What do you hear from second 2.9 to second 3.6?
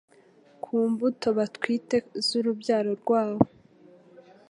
rwabo